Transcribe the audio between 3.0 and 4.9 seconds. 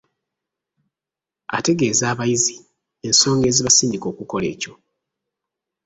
ensonga ezibasindika okukola ekyo.